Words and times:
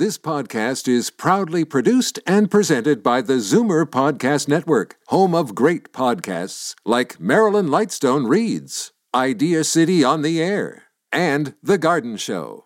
This 0.00 0.16
podcast 0.16 0.88
is 0.88 1.10
proudly 1.10 1.62
produced 1.62 2.20
and 2.26 2.50
presented 2.50 3.02
by 3.02 3.20
the 3.20 3.34
Zoomer 3.34 3.84
Podcast 3.84 4.48
Network, 4.48 4.96
home 5.08 5.34
of 5.34 5.54
great 5.54 5.92
podcasts 5.92 6.74
like 6.86 7.20
Marilyn 7.20 7.66
Lightstone 7.66 8.26
Reads, 8.26 8.92
Idea 9.14 9.62
City 9.62 10.02
on 10.02 10.22
the 10.22 10.42
Air, 10.42 10.84
and 11.12 11.54
The 11.62 11.76
Garden 11.76 12.16
Show. 12.16 12.64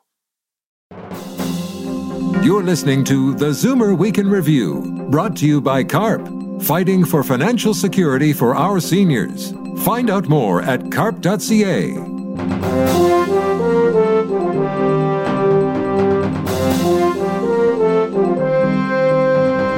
You're 2.44 2.62
listening 2.62 3.02
to 3.06 3.34
the 3.34 3.50
Zoomer 3.50 3.98
Week 3.98 4.18
in 4.18 4.30
Review, 4.30 5.08
brought 5.10 5.34
to 5.38 5.44
you 5.44 5.60
by 5.60 5.82
CARP, 5.82 6.62
fighting 6.62 7.04
for 7.04 7.24
financial 7.24 7.74
security 7.74 8.32
for 8.32 8.54
our 8.54 8.78
seniors. 8.78 9.52
Find 9.82 10.08
out 10.08 10.28
more 10.28 10.62
at 10.62 10.92
carp.ca. 10.92 11.94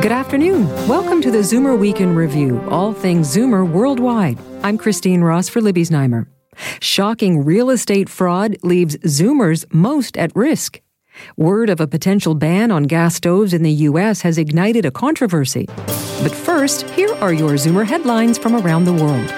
Good 0.02 0.12
afternoon. 0.12 0.68
Welcome 0.86 1.22
to 1.22 1.30
the 1.30 1.38
Zoomer 1.38 1.76
Week 1.76 2.00
in 2.02 2.14
Review, 2.14 2.60
all 2.68 2.92
things 2.92 3.34
Zoomer 3.34 3.68
worldwide. 3.68 4.38
I'm 4.62 4.76
Christine 4.76 5.22
Ross 5.22 5.48
for 5.48 5.62
Libby 5.62 5.84
Znaimer. 5.84 6.26
Shocking 6.80 7.44
real 7.44 7.70
estate 7.70 8.10
fraud 8.10 8.56
leaves 8.62 8.98
Zoomers 8.98 9.64
most 9.72 10.18
at 10.18 10.36
risk. 10.36 10.82
Word 11.38 11.70
of 11.70 11.80
a 11.80 11.86
potential 11.86 12.34
ban 12.34 12.70
on 12.70 12.84
gas 12.84 13.14
stoves 13.14 13.54
in 13.54 13.62
the 13.62 13.72
U.S. 13.72 14.20
has 14.20 14.36
ignited 14.36 14.84
a 14.84 14.90
controversy. 14.90 15.64
But 16.22 16.30
first, 16.30 16.88
here 16.90 17.14
are 17.16 17.32
your 17.32 17.52
Zoomer 17.52 17.86
headlines 17.86 18.36
from 18.36 18.54
around 18.54 18.84
the 18.84 18.92
world. 18.92 19.30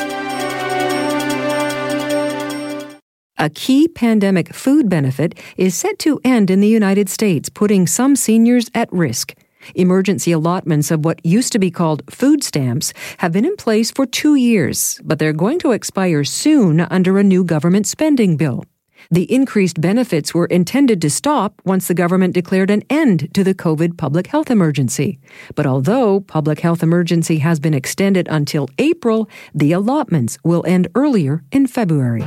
A 3.38 3.48
key 3.48 3.86
pandemic 3.86 4.52
food 4.52 4.88
benefit 4.88 5.38
is 5.56 5.76
set 5.76 6.00
to 6.00 6.20
end 6.24 6.50
in 6.50 6.60
the 6.60 6.66
United 6.66 7.08
States, 7.08 7.48
putting 7.48 7.86
some 7.86 8.16
seniors 8.16 8.68
at 8.74 8.92
risk. 8.92 9.34
Emergency 9.74 10.32
allotments 10.32 10.90
of 10.90 11.04
what 11.04 11.24
used 11.24 11.52
to 11.52 11.58
be 11.58 11.70
called 11.70 12.02
food 12.10 12.42
stamps 12.42 12.92
have 13.18 13.32
been 13.32 13.44
in 13.44 13.56
place 13.56 13.90
for 13.90 14.06
two 14.06 14.34
years, 14.34 15.00
but 15.04 15.18
they're 15.18 15.32
going 15.32 15.58
to 15.60 15.72
expire 15.72 16.24
soon 16.24 16.80
under 16.80 17.18
a 17.18 17.24
new 17.24 17.44
government 17.44 17.86
spending 17.86 18.36
bill. 18.36 18.64
The 19.10 19.32
increased 19.32 19.80
benefits 19.80 20.34
were 20.34 20.46
intended 20.46 21.00
to 21.02 21.10
stop 21.10 21.62
once 21.64 21.88
the 21.88 21.94
government 21.94 22.34
declared 22.34 22.70
an 22.70 22.82
end 22.90 23.32
to 23.34 23.44
the 23.44 23.54
COVID 23.54 23.96
public 23.96 24.26
health 24.26 24.50
emergency. 24.50 25.18
But 25.54 25.66
although 25.66 26.20
public 26.20 26.60
health 26.60 26.82
emergency 26.82 27.38
has 27.38 27.60
been 27.60 27.74
extended 27.74 28.28
until 28.30 28.68
April, 28.78 29.28
the 29.54 29.72
allotments 29.72 30.38
will 30.44 30.64
end 30.66 30.88
earlier 30.94 31.42
in 31.52 31.66
February. 31.66 32.24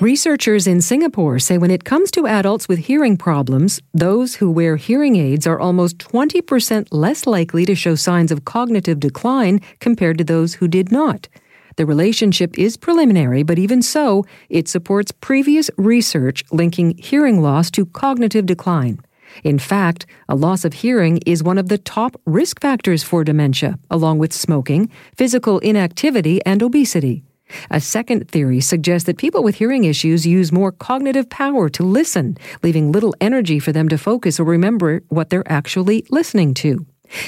Researchers 0.00 0.68
in 0.68 0.80
Singapore 0.80 1.40
say 1.40 1.58
when 1.58 1.72
it 1.72 1.82
comes 1.82 2.12
to 2.12 2.28
adults 2.28 2.68
with 2.68 2.78
hearing 2.78 3.16
problems, 3.16 3.82
those 3.92 4.36
who 4.36 4.48
wear 4.48 4.76
hearing 4.76 5.16
aids 5.16 5.44
are 5.44 5.58
almost 5.58 5.98
20% 5.98 6.86
less 6.92 7.26
likely 7.26 7.66
to 7.66 7.74
show 7.74 7.96
signs 7.96 8.30
of 8.30 8.44
cognitive 8.44 9.00
decline 9.00 9.60
compared 9.80 10.16
to 10.18 10.22
those 10.22 10.54
who 10.54 10.68
did 10.68 10.92
not. 10.92 11.26
The 11.74 11.84
relationship 11.84 12.56
is 12.56 12.76
preliminary, 12.76 13.42
but 13.42 13.58
even 13.58 13.82
so, 13.82 14.24
it 14.48 14.68
supports 14.68 15.10
previous 15.10 15.68
research 15.76 16.44
linking 16.52 16.96
hearing 16.96 17.42
loss 17.42 17.68
to 17.72 17.84
cognitive 17.84 18.46
decline. 18.46 19.00
In 19.42 19.58
fact, 19.58 20.06
a 20.28 20.36
loss 20.36 20.64
of 20.64 20.74
hearing 20.74 21.18
is 21.26 21.42
one 21.42 21.58
of 21.58 21.68
the 21.68 21.78
top 21.78 22.20
risk 22.24 22.60
factors 22.60 23.02
for 23.02 23.24
dementia, 23.24 23.80
along 23.90 24.18
with 24.18 24.32
smoking, 24.32 24.90
physical 25.16 25.58
inactivity, 25.58 26.40
and 26.46 26.62
obesity. 26.62 27.24
A 27.70 27.80
second 27.80 28.28
theory 28.28 28.60
suggests 28.60 29.06
that 29.06 29.18
people 29.18 29.42
with 29.42 29.56
hearing 29.56 29.84
issues 29.84 30.26
use 30.26 30.52
more 30.52 30.72
cognitive 30.72 31.28
power 31.30 31.68
to 31.70 31.82
listen, 31.82 32.36
leaving 32.62 32.92
little 32.92 33.14
energy 33.20 33.58
for 33.58 33.72
them 33.72 33.88
to 33.88 33.98
focus 33.98 34.38
or 34.38 34.44
remember 34.44 35.02
what 35.08 35.30
they're 35.30 35.50
actually 35.50 36.04
listening 36.10 36.54
to. 36.54 36.86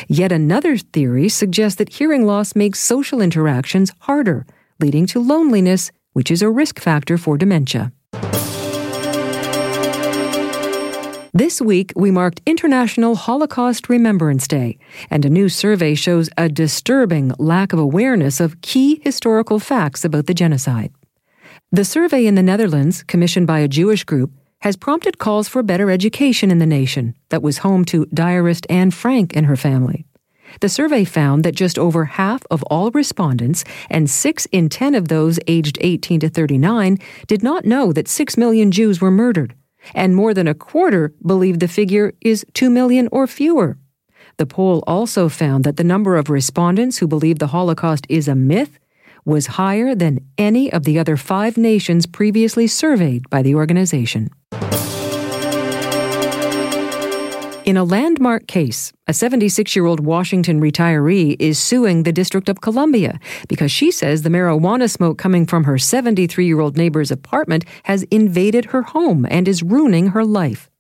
Yet 0.09 0.33
another 0.33 0.77
theory 0.77 1.29
suggests 1.29 1.77
that 1.79 1.95
hearing 1.95 2.27
loss 2.27 2.55
makes 2.55 2.81
social 2.81 3.21
interactions 3.21 3.93
harder, 4.01 4.47
leading 4.79 5.07
to 5.07 5.21
loneliness, 5.21 5.91
which 6.13 6.31
is 6.31 6.43
a 6.43 6.51
risk 6.51 6.79
factor 6.81 7.17
for 7.17 7.39
dementia. 7.39 7.93
This 11.41 11.59
week, 11.59 11.95
we 11.97 12.11
marked 12.11 12.43
International 12.45 13.15
Holocaust 13.15 13.89
Remembrance 13.89 14.47
Day, 14.47 14.77
and 15.09 15.25
a 15.25 15.31
new 15.31 15.49
survey 15.49 15.95
shows 15.95 16.29
a 16.37 16.51
disturbing 16.51 17.33
lack 17.39 17.73
of 17.73 17.79
awareness 17.79 18.41
of 18.41 18.61
key 18.61 19.01
historical 19.03 19.59
facts 19.59 20.05
about 20.05 20.27
the 20.27 20.35
genocide. 20.35 20.93
The 21.73 21.87
survey 21.87 22.27
in 22.27 22.35
the 22.35 22.43
Netherlands, 22.43 23.03
commissioned 23.05 23.47
by 23.47 23.61
a 23.61 23.69
Jewish 23.69 24.05
group, 24.05 24.33
has 24.59 24.77
prompted 24.77 25.17
calls 25.17 25.49
for 25.49 25.63
better 25.63 25.91
education 25.91 26.51
in 26.51 26.59
the 26.59 26.67
nation 26.67 27.15
that 27.31 27.43
was 27.43 27.65
home 27.65 27.87
to 27.87 28.05
diarist 28.13 28.67
Anne 28.69 28.91
Frank 28.91 29.35
and 29.35 29.47
her 29.47 29.57
family. 29.57 30.05
The 30.61 30.69
survey 30.69 31.07
found 31.07 31.43
that 31.45 31.55
just 31.55 31.79
over 31.79 32.05
half 32.05 32.43
of 32.51 32.63
all 32.65 32.91
respondents 32.91 33.65
and 33.89 34.11
6 34.11 34.47
in 34.53 34.69
10 34.69 34.95
of 34.95 35.09
those 35.09 35.39
aged 35.47 35.79
18 35.81 36.21
to 36.21 36.29
39 36.29 36.99
did 37.27 37.43
not 37.43 37.65
know 37.65 37.95
that 37.95 38.09
6 38.09 38.37
million 38.37 38.71
Jews 38.71 39.01
were 39.01 39.11
murdered 39.11 39.55
and 39.95 40.15
more 40.15 40.35
than 40.35 40.49
a 40.49 40.55
quarter 40.55 41.15
believe 41.25 41.59
the 41.59 41.69
figure 41.69 42.13
is 42.21 42.45
2 42.55 42.71
million 42.71 43.09
or 43.13 43.27
fewer. 43.27 43.79
The 44.37 44.47
poll 44.47 44.83
also 44.87 45.29
found 45.29 45.65
that 45.65 45.77
the 45.77 45.85
number 45.85 46.17
of 46.17 46.31
respondents 46.31 46.99
who 46.99 47.07
believe 47.07 47.39
the 47.39 47.49
Holocaust 47.49 48.07
is 48.09 48.29
a 48.29 48.35
myth 48.35 48.79
was 49.25 49.59
higher 49.59 49.95
than 49.95 50.21
any 50.39 50.73
of 50.73 50.85
the 50.85 50.99
other 50.99 51.17
five 51.17 51.57
nations 51.57 52.07
previously 52.07 52.67
surveyed 52.67 53.29
by 53.29 53.43
the 53.43 53.55
organization. 53.55 54.31
In 57.67 57.77
a 57.77 57.85
landmark 57.85 58.47
case, 58.47 58.91
a 59.07 59.13
76 59.13 59.77
year 59.77 59.85
old 59.85 60.01
Washington 60.01 60.63
retiree 60.63 61.37
is 61.39 61.59
suing 61.59 62.03
the 62.03 62.13
District 62.13 62.49
of 62.49 62.63
Columbia 62.63 63.21
because 63.49 63.71
she 63.71 63.91
says 63.91 64.23
the 64.23 64.31
marijuana 64.31 64.91
smoke 64.91 65.19
coming 65.19 65.45
from 65.45 65.65
her 65.65 65.77
73 65.77 66.47
year 66.47 66.61
old 66.61 66.79
neighbor's 66.79 67.11
apartment 67.11 67.67
has 67.83 68.03
invaded 68.05 68.67
her 68.67 68.83
home 68.83 69.27
and 69.31 69.47
is 69.47 69.63
ruining 69.63 70.09
her 70.09 70.25
life. 70.25 70.71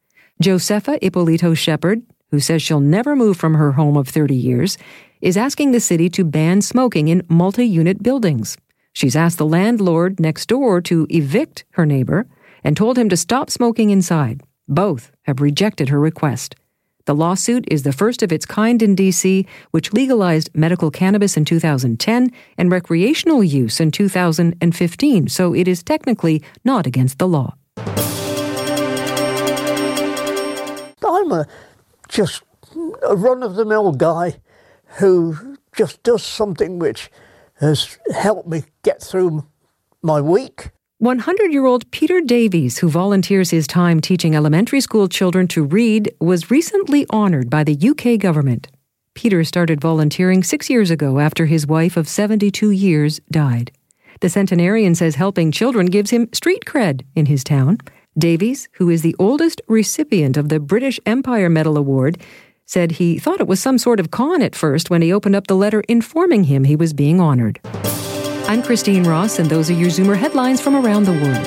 Josefa 0.42 0.98
Ippolito 1.02 1.52
Shepherd, 1.52 2.02
who 2.30 2.40
says 2.40 2.62
she'll 2.62 2.80
never 2.80 3.14
move 3.14 3.36
from 3.36 3.54
her 3.54 3.72
home 3.72 3.98
of 3.98 4.08
30 4.08 4.34
years, 4.34 4.78
is 5.20 5.36
asking 5.36 5.72
the 5.72 5.80
city 5.80 6.08
to 6.08 6.24
ban 6.24 6.62
smoking 6.62 7.08
in 7.08 7.22
multi 7.28 7.66
unit 7.66 8.02
buildings. 8.02 8.56
She's 8.94 9.16
asked 9.16 9.36
the 9.36 9.46
landlord 9.46 10.18
next 10.18 10.46
door 10.46 10.80
to 10.82 11.06
evict 11.10 11.64
her 11.72 11.84
neighbor 11.84 12.26
and 12.64 12.74
told 12.74 12.96
him 12.96 13.10
to 13.10 13.18
stop 13.18 13.50
smoking 13.50 13.90
inside. 13.90 14.42
Both 14.66 15.10
have 15.24 15.40
rejected 15.40 15.90
her 15.90 16.00
request. 16.00 16.54
The 17.10 17.16
lawsuit 17.16 17.64
is 17.66 17.82
the 17.82 17.92
first 17.92 18.22
of 18.22 18.30
its 18.30 18.46
kind 18.46 18.80
in 18.80 18.94
D.C., 18.94 19.44
which 19.72 19.92
legalized 19.92 20.48
medical 20.54 20.92
cannabis 20.92 21.36
in 21.36 21.44
2010 21.44 22.30
and 22.56 22.70
recreational 22.70 23.42
use 23.42 23.80
in 23.80 23.90
2015, 23.90 25.26
so 25.26 25.52
it 25.52 25.66
is 25.66 25.82
technically 25.82 26.40
not 26.64 26.86
against 26.86 27.18
the 27.18 27.26
law. 27.26 27.56
I'm 31.04 31.32
a 31.32 31.48
just 32.08 32.44
a 33.02 33.16
run 33.16 33.42
of 33.42 33.56
the 33.56 33.64
mill 33.64 33.90
guy 33.90 34.36
who 35.00 35.56
just 35.74 36.04
does 36.04 36.22
something 36.22 36.78
which 36.78 37.10
has 37.58 37.98
helped 38.14 38.46
me 38.46 38.62
get 38.84 39.02
through 39.02 39.48
my 40.00 40.20
week 40.20 40.70
100 41.00 41.50
year 41.50 41.64
old 41.64 41.90
Peter 41.92 42.20
Davies, 42.20 42.76
who 42.76 42.90
volunteers 42.90 43.48
his 43.48 43.66
time 43.66 44.02
teaching 44.02 44.36
elementary 44.36 44.82
school 44.82 45.08
children 45.08 45.48
to 45.48 45.62
read, 45.62 46.14
was 46.20 46.50
recently 46.50 47.06
honoured 47.10 47.48
by 47.48 47.64
the 47.64 47.88
UK 47.88 48.20
government. 48.20 48.68
Peter 49.14 49.42
started 49.42 49.80
volunteering 49.80 50.42
six 50.42 50.68
years 50.68 50.90
ago 50.90 51.18
after 51.18 51.46
his 51.46 51.66
wife 51.66 51.96
of 51.96 52.06
72 52.06 52.70
years 52.70 53.18
died. 53.30 53.72
The 54.20 54.28
centenarian 54.28 54.94
says 54.94 55.14
helping 55.14 55.50
children 55.50 55.86
gives 55.86 56.10
him 56.10 56.28
street 56.34 56.66
cred 56.66 57.06
in 57.14 57.24
his 57.24 57.44
town. 57.44 57.78
Davies, 58.18 58.68
who 58.72 58.90
is 58.90 59.00
the 59.00 59.16
oldest 59.18 59.62
recipient 59.68 60.36
of 60.36 60.50
the 60.50 60.60
British 60.60 61.00
Empire 61.06 61.48
Medal 61.48 61.78
Award, 61.78 62.20
said 62.66 62.92
he 62.92 63.18
thought 63.18 63.40
it 63.40 63.48
was 63.48 63.58
some 63.58 63.78
sort 63.78 64.00
of 64.00 64.10
con 64.10 64.42
at 64.42 64.54
first 64.54 64.90
when 64.90 65.00
he 65.00 65.14
opened 65.14 65.34
up 65.34 65.46
the 65.46 65.56
letter 65.56 65.80
informing 65.88 66.44
him 66.44 66.64
he 66.64 66.76
was 66.76 66.92
being 66.92 67.22
honoured. 67.22 67.58
I'm 68.50 68.64
Christine 68.64 69.04
Ross, 69.04 69.38
and 69.38 69.48
those 69.48 69.70
are 69.70 69.74
your 69.74 69.90
Zoomer 69.90 70.16
headlines 70.16 70.60
from 70.60 70.74
around 70.74 71.04
the 71.04 71.12
world. 71.12 71.46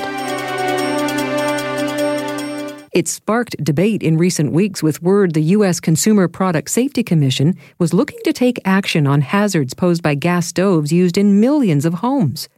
It 2.94 3.08
sparked 3.08 3.62
debate 3.62 4.02
in 4.02 4.16
recent 4.16 4.52
weeks 4.52 4.82
with 4.82 5.02
word 5.02 5.34
the 5.34 5.42
U.S. 5.42 5.80
Consumer 5.80 6.28
Product 6.28 6.70
Safety 6.70 7.02
Commission 7.02 7.58
was 7.78 7.92
looking 7.92 8.20
to 8.24 8.32
take 8.32 8.58
action 8.64 9.06
on 9.06 9.20
hazards 9.20 9.74
posed 9.74 10.02
by 10.02 10.14
gas 10.14 10.46
stoves 10.46 10.94
used 10.94 11.18
in 11.18 11.40
millions 11.40 11.84
of 11.84 11.92
homes. 11.92 12.48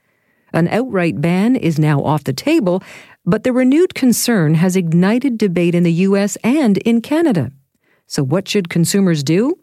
An 0.52 0.68
outright 0.68 1.20
ban 1.20 1.56
is 1.56 1.76
now 1.76 2.00
off 2.04 2.22
the 2.22 2.32
table, 2.32 2.84
but 3.24 3.42
the 3.42 3.52
renewed 3.52 3.96
concern 3.96 4.54
has 4.54 4.76
ignited 4.76 5.38
debate 5.38 5.74
in 5.74 5.82
the 5.82 5.92
U.S. 5.92 6.36
and 6.44 6.78
in 6.78 7.00
Canada. 7.00 7.50
So, 8.06 8.22
what 8.22 8.46
should 8.46 8.68
consumers 8.68 9.24
do? 9.24 9.58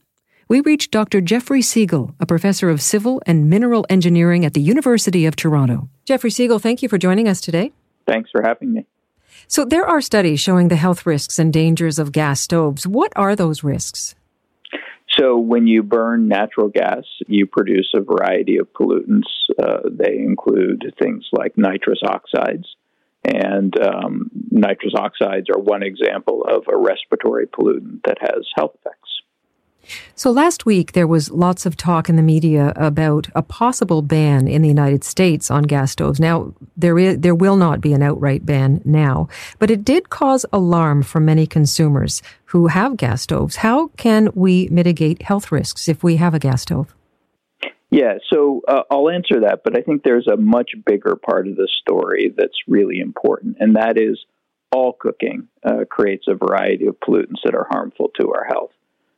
We 0.48 0.62
reached 0.62 0.92
Dr. 0.92 1.22
Jeffrey 1.22 1.62
Siegel, 1.62 2.16
a 2.20 2.26
professor 2.26 2.70
of 2.70 2.82
civil 2.82 3.22
and 3.26 3.50
mineral 3.50 3.86
engineering 3.90 4.46
at 4.46 4.54
the 4.54 4.62
University 4.62 5.26
of 5.26 5.36
Toronto. 5.36 5.90
Jeffrey 6.06 6.32
Siegel, 6.32 6.60
thank 6.60 6.82
you 6.82 6.90
for 6.90 6.98
joining 6.98 7.28
us 7.28 7.42
today. 7.42 7.72
Thanks 8.06 8.30
for 8.32 8.42
having 8.44 8.74
me. 8.74 8.86
So 9.48 9.66
there 9.66 9.86
are 9.86 10.02
studies 10.02 10.40
showing 10.40 10.68
the 10.68 10.76
health 10.76 11.06
risks 11.06 11.40
and 11.40 11.52
dangers 11.52 12.00
of 12.00 12.12
gas 12.12 12.42
stoves. 12.42 12.88
What 12.88 13.12
are 13.16 13.36
those 13.36 13.64
risks? 13.64 14.16
So, 15.20 15.38
when 15.38 15.68
you 15.68 15.84
burn 15.84 16.28
natural 16.28 16.70
gas, 16.70 17.04
you 17.28 17.46
produce 17.46 17.92
a 17.96 18.02
variety 18.02 18.58
of 18.58 18.74
pollutants. 18.74 19.30
Uh, 19.62 19.82
they 19.92 20.18
include 20.18 20.92
things 21.00 21.28
like 21.32 21.56
nitrous 21.56 22.00
oxides, 22.04 22.76
and 23.24 23.74
um, 23.80 24.32
nitrous 24.50 24.94
oxides 24.98 25.50
are 25.54 25.60
one 25.60 25.84
example 25.84 26.44
of 26.50 26.64
a 26.68 26.76
respiratory 26.76 27.46
pollutant 27.46 28.02
that 28.06 28.18
has 28.22 28.48
health 28.56 28.74
effects. 28.80 29.03
So 30.16 30.32
last 30.32 30.66
week 30.66 30.94
there 30.94 31.08
was 31.08 31.32
lots 31.32 31.66
of 31.66 31.76
talk 31.78 32.10
in 32.10 32.16
the 32.16 32.22
media 32.22 32.74
about 32.76 33.28
a 33.36 33.42
possible 33.42 34.02
ban 34.02 34.48
in 34.48 34.62
the 34.62 34.68
United 34.68 35.04
States 35.04 35.52
on 35.52 35.64
gas 35.64 35.92
stoves. 35.92 36.20
Now 36.20 36.54
there 36.78 36.98
is 36.98 37.20
there 37.20 37.36
will 37.36 37.58
not 37.58 37.82
be 37.82 37.94
an 37.94 38.02
outright 38.02 38.46
ban 38.46 38.82
now, 38.86 39.28
but 39.60 39.72
it 39.72 39.84
did 39.84 40.10
cause 40.10 40.46
alarm 40.54 41.04
for 41.04 41.20
many 41.20 41.46
consumers 41.46 42.22
who 42.46 42.68
have 42.68 42.98
gas 42.98 43.22
stoves. 43.24 43.58
How 43.58 43.88
can 43.98 44.30
we 44.36 44.68
mitigate 44.72 45.24
health 45.24 45.52
risks 45.52 45.88
if 45.88 46.04
we 46.04 46.18
have 46.18 46.34
a 46.34 46.40
gas 46.40 46.62
stove? 46.62 46.94
Yeah, 47.90 48.18
so 48.32 48.62
uh, 48.68 48.82
I'll 48.90 49.10
answer 49.10 49.42
that, 49.42 49.62
but 49.64 49.78
I 49.78 49.82
think 49.82 50.02
there's 50.02 50.28
a 50.28 50.36
much 50.36 50.72
bigger 50.84 51.16
part 51.16 51.48
of 51.48 51.56
the 51.56 51.70
story 51.82 52.34
that's 52.36 52.58
really 52.68 53.00
important, 53.00 53.58
and 53.60 53.76
that 53.76 54.00
is 54.00 54.18
all 54.72 54.94
cooking 55.00 55.48
uh, 55.64 55.86
creates 55.90 56.26
a 56.28 56.34
variety 56.34 56.88
of 56.88 56.96
pollutants 57.00 57.44
that 57.44 57.54
are 57.54 57.68
harmful 57.70 58.10
to 58.20 58.34
our 58.34 58.46
health. 58.46 58.72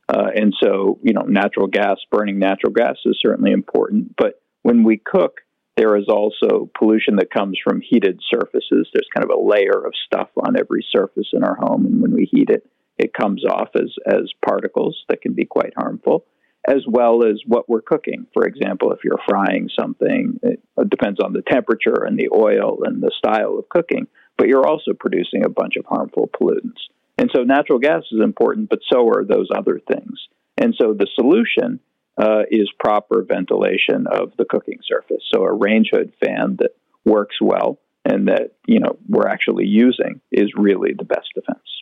Uh, 0.07 0.27
and 0.35 0.53
so, 0.63 0.99
you 1.01 1.13
know, 1.13 1.23
natural 1.23 1.67
gas, 1.67 1.97
burning 2.11 2.37
natural 2.37 2.71
gas 2.71 2.97
is 3.05 3.17
certainly 3.21 3.51
important. 3.51 4.15
But 4.17 4.41
when 4.61 4.83
we 4.83 4.97
cook, 4.97 5.41
there 5.77 5.97
is 5.97 6.05
also 6.07 6.69
pollution 6.77 7.17
that 7.17 7.31
comes 7.31 7.59
from 7.61 7.81
heated 7.81 8.19
surfaces. 8.31 8.87
There's 8.93 9.09
kind 9.13 9.29
of 9.29 9.37
a 9.37 9.41
layer 9.41 9.85
of 9.85 9.93
stuff 10.05 10.29
on 10.37 10.57
every 10.57 10.85
surface 10.95 11.27
in 11.33 11.43
our 11.43 11.55
home. 11.55 11.85
And 11.85 12.01
when 12.01 12.13
we 12.13 12.29
heat 12.31 12.49
it, 12.49 12.65
it 12.97 13.13
comes 13.13 13.43
off 13.43 13.69
as, 13.75 13.93
as 14.07 14.31
particles 14.47 15.03
that 15.09 15.21
can 15.21 15.33
be 15.33 15.45
quite 15.45 15.73
harmful, 15.75 16.25
as 16.65 16.83
well 16.87 17.25
as 17.25 17.41
what 17.45 17.67
we're 17.67 17.81
cooking. 17.81 18.25
For 18.33 18.45
example, 18.45 18.93
if 18.93 18.99
you're 19.03 19.19
frying 19.27 19.69
something, 19.77 20.39
it 20.43 20.61
depends 20.89 21.19
on 21.19 21.33
the 21.33 21.43
temperature 21.51 22.05
and 22.05 22.17
the 22.17 22.29
oil 22.33 22.79
and 22.85 23.03
the 23.03 23.11
style 23.17 23.57
of 23.59 23.67
cooking, 23.67 24.07
but 24.37 24.47
you're 24.47 24.65
also 24.65 24.93
producing 24.97 25.43
a 25.43 25.49
bunch 25.49 25.75
of 25.77 25.85
harmful 25.85 26.29
pollutants. 26.29 26.87
And 27.17 27.29
so 27.33 27.43
natural 27.43 27.79
gas 27.79 28.03
is 28.11 28.21
important, 28.21 28.69
but 28.69 28.79
so 28.91 29.07
are 29.09 29.23
those 29.23 29.49
other 29.55 29.79
things. 29.79 30.27
And 30.57 30.75
so 30.79 30.93
the 30.93 31.07
solution 31.15 31.79
uh, 32.17 32.43
is 32.49 32.69
proper 32.79 33.23
ventilation 33.27 34.07
of 34.07 34.33
the 34.37 34.45
cooking 34.45 34.79
surface. 34.85 35.23
So 35.33 35.43
a 35.43 35.53
range 35.53 35.89
hood 35.93 36.13
fan 36.23 36.57
that 36.59 36.71
works 37.03 37.35
well 37.41 37.79
and 38.05 38.27
that 38.27 38.51
you 38.65 38.79
know 38.79 38.97
we're 39.09 39.27
actually 39.27 39.65
using 39.65 40.21
is 40.31 40.53
really 40.55 40.93
the 40.97 41.03
best 41.05 41.27
defense. 41.33 41.74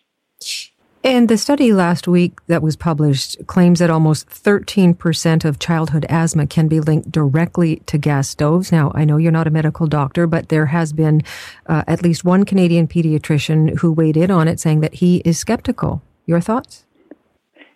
And 1.06 1.28
the 1.28 1.38
study 1.38 1.74
last 1.74 2.08
week 2.08 2.40
that 2.48 2.62
was 2.62 2.78
published 2.78 3.46
claims 3.46 3.80
that 3.80 3.90
almost 3.90 4.30
13% 4.30 5.44
of 5.44 5.60
childhood 5.60 6.06
asthma 6.08 6.48
can 6.48 6.70
be 6.70 6.80
linked 6.80 7.12
directly 7.12 7.78
to 7.88 7.98
gas 7.98 8.30
stoves. 8.30 8.72
Now, 8.72 8.90
I 8.96 9.04
know 9.04 9.18
you're 9.18 9.34
not 9.34 9.46
a 9.46 9.52
medical 9.52 9.86
doctor, 9.86 10.28
but 10.28 10.48
there 10.48 10.68
has 10.68 10.94
been 10.94 11.22
uh, 11.66 11.84
at 11.88 12.04
least 12.04 12.24
one 12.24 12.46
Canadian 12.46 12.88
pediatrician 12.88 13.80
who 13.80 13.92
weighed 13.92 14.16
in 14.16 14.32
on 14.32 14.48
it 14.48 14.62
saying 14.62 14.80
that 14.80 14.96
he 14.96 15.18
is 15.26 15.38
skeptical. 15.38 16.02
Your 16.26 16.40
thoughts? 16.40 16.86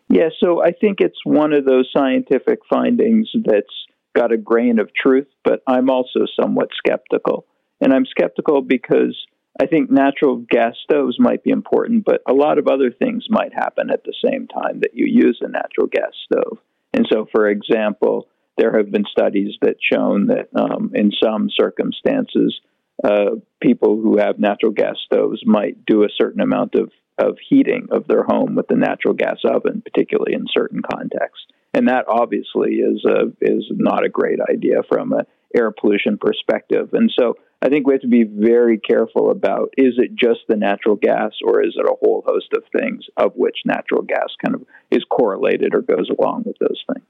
Yeah, 0.07 0.29
so 0.39 0.63
I 0.63 0.71
think 0.71 1.01
it's 1.01 1.19
one 1.25 1.51
of 1.51 1.65
those 1.65 1.89
scientific 1.93 2.59
findings 2.69 3.29
that's 3.43 3.67
got 4.15 4.31
a 4.31 4.37
grain 4.37 4.79
of 4.79 4.89
truth, 4.95 5.27
but 5.43 5.61
I'm 5.67 5.89
also 5.89 6.21
somewhat 6.39 6.69
skeptical. 6.77 7.45
And 7.81 7.91
I'm 7.93 8.05
skeptical 8.05 8.61
because 8.61 9.17
I 9.59 9.65
think 9.65 9.89
natural 9.89 10.45
gas 10.49 10.75
stoves 10.83 11.19
might 11.19 11.43
be 11.43 11.49
important, 11.49 12.05
but 12.05 12.21
a 12.27 12.33
lot 12.33 12.59
of 12.59 12.67
other 12.67 12.91
things 12.91 13.25
might 13.29 13.53
happen 13.53 13.89
at 13.89 14.03
the 14.03 14.13
same 14.23 14.47
time 14.47 14.81
that 14.81 14.91
you 14.93 15.05
use 15.07 15.39
a 15.41 15.49
natural 15.49 15.87
gas 15.87 16.11
stove. 16.25 16.59
And 16.93 17.07
so, 17.11 17.27
for 17.31 17.47
example, 17.47 18.27
there 18.57 18.75
have 18.77 18.91
been 18.91 19.05
studies 19.09 19.55
that 19.61 19.77
shown 19.81 20.27
that 20.27 20.49
um, 20.55 20.91
in 20.93 21.11
some 21.23 21.49
circumstances, 21.49 22.59
uh, 23.03 23.35
people 23.61 23.99
who 24.01 24.17
have 24.17 24.39
natural 24.39 24.71
gas 24.71 24.95
stoves 25.05 25.41
might 25.45 25.85
do 25.85 26.03
a 26.03 26.09
certain 26.15 26.41
amount 26.41 26.75
of, 26.75 26.91
of 27.17 27.37
heating 27.49 27.87
of 27.91 28.07
their 28.07 28.23
home 28.23 28.55
with 28.55 28.67
the 28.67 28.75
natural 28.75 29.13
gas 29.13 29.37
oven, 29.43 29.81
particularly 29.83 30.33
in 30.33 30.45
certain 30.51 30.81
contexts. 30.81 31.45
And 31.73 31.87
that 31.87 32.05
obviously 32.07 32.75
is 32.75 33.05
a, 33.05 33.25
is 33.41 33.65
not 33.71 34.05
a 34.05 34.09
great 34.09 34.39
idea 34.51 34.77
from 34.89 35.13
an 35.13 35.25
air 35.55 35.71
pollution 35.71 36.17
perspective. 36.17 36.89
And 36.93 37.11
so 37.17 37.35
I 37.61 37.69
think 37.69 37.87
we 37.87 37.93
have 37.93 38.01
to 38.01 38.07
be 38.07 38.23
very 38.23 38.77
careful 38.77 39.31
about 39.31 39.73
is 39.77 39.95
it 39.97 40.15
just 40.15 40.41
the 40.47 40.55
natural 40.55 40.95
gas 40.95 41.31
or 41.43 41.63
is 41.63 41.75
it 41.75 41.85
a 41.85 41.95
whole 41.99 42.23
host 42.25 42.49
of 42.55 42.63
things 42.79 43.05
of 43.17 43.31
which 43.35 43.57
natural 43.65 44.03
gas 44.03 44.27
kind 44.43 44.53
of 44.53 44.63
is 44.91 45.03
correlated 45.09 45.73
or 45.73 45.81
goes 45.81 46.09
along 46.19 46.43
with 46.45 46.57
those 46.59 46.83
things. 46.93 47.05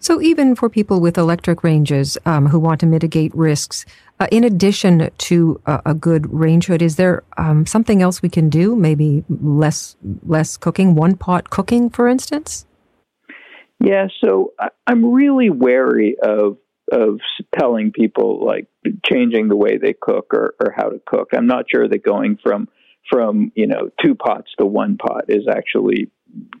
So, 0.00 0.20
even 0.20 0.54
for 0.54 0.68
people 0.68 1.00
with 1.00 1.18
electric 1.18 1.62
ranges 1.62 2.18
um, 2.26 2.46
who 2.46 2.58
want 2.58 2.80
to 2.80 2.86
mitigate 2.86 3.34
risks, 3.34 3.86
uh, 4.20 4.26
in 4.32 4.44
addition 4.44 5.10
to 5.18 5.60
a, 5.66 5.82
a, 5.86 5.94
good 5.94 6.32
range 6.32 6.66
hood, 6.66 6.82
is 6.82 6.96
there 6.96 7.22
um, 7.36 7.64
something 7.64 8.02
else 8.02 8.20
we 8.20 8.28
can 8.28 8.48
do? 8.48 8.74
Maybe 8.74 9.24
less 9.28 9.96
less 10.26 10.56
cooking, 10.56 10.94
one 10.96 11.16
pot 11.16 11.50
cooking, 11.50 11.90
for 11.90 12.08
instance. 12.08 12.66
Yeah, 13.80 14.08
so 14.20 14.52
I'm 14.88 15.12
really 15.12 15.50
wary 15.50 16.16
of 16.20 16.56
of 16.90 17.20
telling 17.58 17.92
people 17.92 18.44
like 18.44 18.66
changing 19.04 19.48
the 19.48 19.56
way 19.56 19.78
they 19.78 19.92
cook 19.92 20.32
or, 20.32 20.54
or 20.60 20.72
how 20.74 20.88
to 20.88 21.00
cook. 21.06 21.28
I'm 21.34 21.46
not 21.46 21.66
sure 21.72 21.88
that 21.88 22.02
going 22.02 22.38
from 22.42 22.68
from 23.10 23.52
you 23.54 23.66
know 23.66 23.90
two 24.04 24.14
pots 24.14 24.50
to 24.58 24.66
one 24.66 24.96
pot 24.96 25.24
is 25.28 25.46
actually 25.50 26.10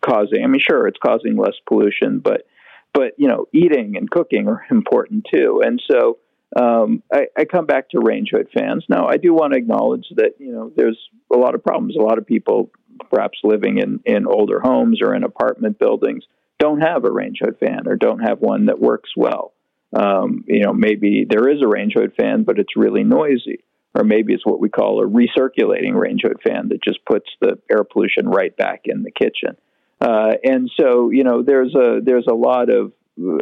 causing. 0.04 0.42
I 0.44 0.46
mean, 0.46 0.60
sure, 0.60 0.86
it's 0.86 0.98
causing 1.04 1.36
less 1.36 1.54
pollution, 1.66 2.20
but 2.20 2.46
but 2.92 3.12
you 3.16 3.28
know, 3.28 3.46
eating 3.52 3.96
and 3.96 4.10
cooking 4.10 4.48
are 4.48 4.64
important 4.70 5.26
too. 5.32 5.62
And 5.64 5.82
so 5.90 6.18
um, 6.56 7.02
I, 7.12 7.26
I 7.36 7.44
come 7.44 7.66
back 7.66 7.90
to 7.90 8.00
range 8.00 8.30
hood 8.32 8.48
fans. 8.56 8.84
Now, 8.88 9.06
I 9.06 9.16
do 9.16 9.34
want 9.34 9.52
to 9.52 9.58
acknowledge 9.58 10.06
that 10.16 10.32
you 10.38 10.52
know 10.52 10.72
there's 10.76 10.98
a 11.32 11.36
lot 11.36 11.54
of 11.54 11.62
problems. 11.62 11.96
A 11.96 12.02
lot 12.02 12.18
of 12.18 12.26
people, 12.26 12.70
perhaps 13.10 13.38
living 13.44 13.78
in 13.78 14.00
in 14.04 14.26
older 14.26 14.60
homes 14.60 15.00
or 15.02 15.14
in 15.14 15.24
apartment 15.24 15.78
buildings, 15.78 16.24
don't 16.58 16.80
have 16.80 17.04
a 17.04 17.12
range 17.12 17.38
hood 17.42 17.56
fan 17.60 17.86
or 17.86 17.96
don't 17.96 18.20
have 18.20 18.40
one 18.40 18.66
that 18.66 18.80
works 18.80 19.10
well. 19.16 19.52
Um, 19.94 20.44
you 20.46 20.64
know, 20.64 20.72
maybe 20.72 21.26
there 21.28 21.48
is 21.48 21.62
a 21.62 21.68
range 21.68 21.94
hood 21.96 22.12
fan, 22.18 22.44
but 22.44 22.58
it's 22.58 22.76
really 22.76 23.04
noisy. 23.04 23.64
Or 23.94 24.04
maybe 24.04 24.34
it's 24.34 24.44
what 24.44 24.60
we 24.60 24.68
call 24.68 25.02
a 25.02 25.08
recirculating 25.08 25.94
range 25.94 26.20
hood 26.22 26.40
fan 26.46 26.68
that 26.68 26.82
just 26.82 27.04
puts 27.04 27.26
the 27.40 27.58
air 27.70 27.84
pollution 27.84 28.28
right 28.28 28.54
back 28.56 28.82
in 28.84 29.02
the 29.02 29.10
kitchen. 29.10 29.56
Uh, 30.00 30.34
and 30.44 30.70
so, 30.78 31.10
you 31.10 31.24
know, 31.24 31.42
there's 31.42 31.74
a 31.74 32.00
there's 32.04 32.26
a 32.30 32.34
lot 32.34 32.70
of 32.70 32.92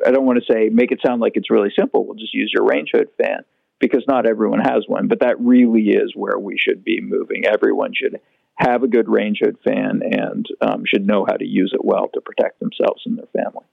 I 0.06 0.10
don't 0.10 0.24
want 0.24 0.38
to 0.38 0.52
say 0.52 0.70
make 0.70 0.92
it 0.92 1.00
sound 1.04 1.20
like 1.20 1.32
it's 1.34 1.50
really 1.50 1.72
simple. 1.78 2.06
We'll 2.06 2.14
just 2.16 2.32
use 2.32 2.50
your 2.54 2.64
range 2.64 2.90
hood 2.94 3.08
fan 3.20 3.40
because 3.78 4.04
not 4.08 4.26
everyone 4.26 4.60
has 4.60 4.84
one, 4.86 5.08
but 5.08 5.20
that 5.20 5.38
really 5.40 5.88
is 5.90 6.12
where 6.14 6.38
we 6.38 6.56
should 6.58 6.82
be 6.82 7.00
moving. 7.02 7.44
Everyone 7.44 7.92
should 7.94 8.20
have 8.54 8.82
a 8.82 8.88
good 8.88 9.08
range 9.08 9.40
hood 9.42 9.58
fan 9.66 10.00
and 10.02 10.46
um, 10.62 10.84
should 10.86 11.06
know 11.06 11.26
how 11.28 11.36
to 11.36 11.44
use 11.44 11.72
it 11.74 11.84
well 11.84 12.08
to 12.14 12.20
protect 12.22 12.58
themselves 12.60 13.02
and 13.04 13.18
their 13.18 13.26
family. 13.44 13.66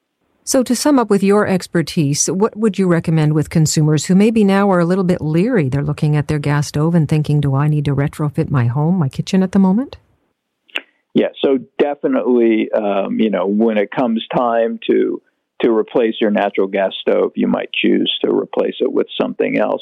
So, 0.45 0.61
to 0.63 0.75
sum 0.75 0.99
up 0.99 1.09
with 1.09 1.23
your 1.23 1.47
expertise, 1.47 2.27
what 2.27 2.57
would 2.57 2.77
you 2.77 2.87
recommend 2.87 3.31
with 3.31 3.49
consumers 3.49 4.05
who 4.05 4.15
maybe 4.15 4.43
now 4.43 4.69
are 4.69 4.79
a 4.79 4.85
little 4.85 5.05
bit 5.05 5.21
leery? 5.21 5.69
They're 5.69 5.83
looking 5.83 6.17
at 6.17 6.27
their 6.27 6.39
gas 6.39 6.67
stove 6.67 6.95
and 6.95 7.07
thinking, 7.07 7.39
do 7.39 7.55
I 7.55 7.69
need 7.69 7.85
to 7.85 7.95
retrofit 7.95 8.49
my 8.49 8.65
home, 8.65 8.95
my 8.95 9.07
kitchen 9.07 9.41
at 9.41 9.53
the 9.53 9.59
moment? 9.59 9.95
Yeah, 11.13 11.29
so 11.41 11.59
definitely, 11.79 12.69
um, 12.73 13.19
you 13.19 13.29
know, 13.29 13.45
when 13.45 13.77
it 13.77 13.89
comes 13.91 14.25
time 14.35 14.79
to 14.89 15.21
to 15.61 15.71
replace 15.71 16.15
your 16.19 16.31
natural 16.31 16.67
gas 16.67 16.91
stove, 16.99 17.31
you 17.35 17.47
might 17.47 17.71
choose 17.71 18.13
to 18.25 18.29
replace 18.29 18.75
it 18.81 18.91
with 18.91 19.07
something 19.21 19.57
else. 19.57 19.81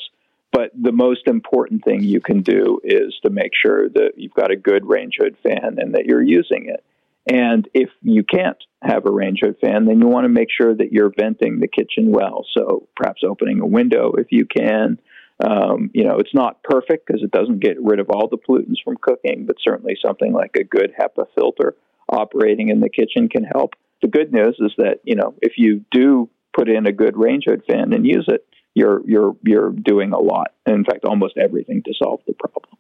But 0.52 0.70
the 0.80 0.92
most 0.92 1.26
important 1.26 1.84
thing 1.84 2.04
you 2.04 2.22
can 2.22 2.42
do 2.42 2.80
is 2.84 3.18
to 3.24 3.32
make 3.32 3.54
sure 3.60 3.90
that 3.90 4.12
you've 4.16 4.34
got 4.34 4.52
a 4.52 4.56
good 4.56 4.86
range 4.86 5.16
hood 5.20 5.38
fan 5.42 5.78
and 5.80 5.96
that 5.96 6.06
you're 6.06 6.22
using 6.22 6.68
it. 6.68 6.84
And 7.30 7.68
if 7.74 7.90
you 8.02 8.24
can't 8.24 8.58
have 8.84 9.06
a 9.06 9.12
range 9.12 9.40
hood 9.44 9.58
fan, 9.62 9.86
then 9.86 10.00
you 10.00 10.08
want 10.08 10.26
to 10.26 10.30
make 10.30 10.48
sure 10.50 10.74
that 10.74 10.92
you're 10.92 11.14
venting 11.16 11.60
the 11.60 11.68
kitchen 11.68 12.12
well. 12.12 12.46
So 12.58 12.88
perhaps 12.96 13.22
opening 13.28 13.62
a 13.62 13.68
window 13.68 14.14
if 14.18 14.28
you 14.32 14.46
can. 14.46 15.00
Um, 15.44 15.90
you 15.94 16.04
know, 16.04 16.18
it's 16.18 16.34
not 16.34 16.62
perfect 16.64 17.08
because 17.08 17.24
it 17.24 17.32
doesn't 17.32 17.62
get 17.62 17.82
rid 17.82 18.00
of 18.00 18.10
all 18.10 18.28
the 18.28 18.38
pollutants 18.38 18.84
from 18.84 18.98
cooking, 19.02 19.46
but 19.48 19.56
certainly 19.64 19.98
something 20.04 20.34
like 20.34 20.56
a 20.56 20.64
good 20.64 20.94
HEPA 21.00 21.26
filter 21.36 21.76
operating 22.10 22.70
in 22.70 22.80
the 22.80 22.90
kitchen 22.90 23.30
can 23.30 23.44
help. 23.44 23.74
The 24.02 24.08
good 24.08 24.32
news 24.32 24.58
is 24.60 24.72
that 24.78 25.00
you 25.04 25.16
know 25.16 25.36
if 25.42 25.54
you 25.58 25.86
do 25.92 26.30
put 26.56 26.70
in 26.70 26.86
a 26.86 26.92
good 26.92 27.18
range 27.18 27.46
hood 27.48 27.64
fan 27.68 27.94
and 27.94 28.06
use 28.06 28.26
it, 28.28 28.46
you're 28.74 29.02
you're 29.08 29.36
you're 29.44 29.72
doing 29.72 30.14
a 30.14 30.20
lot. 30.20 30.54
In 30.66 30.84
fact, 30.84 31.06
almost 31.06 31.38
everything 31.38 31.82
to 31.86 31.94
solve 32.02 32.22
the 32.28 32.34
problem. 32.34 32.78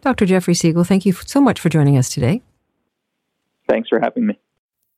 Dr. 0.00 0.26
Jeffrey 0.26 0.54
Siegel, 0.54 0.84
thank 0.84 1.04
you 1.04 1.12
so 1.12 1.40
much 1.40 1.60
for 1.60 1.68
joining 1.68 1.96
us 1.98 2.08
today. 2.08 2.42
Thanks 3.68 3.88
for 3.88 4.00
having 4.00 4.26
me. 4.26 4.38